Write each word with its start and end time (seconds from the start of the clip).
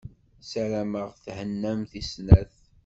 Sarameɣ 0.49 1.09
thennamt 1.25 1.91
i 2.01 2.01
snat. 2.11 2.55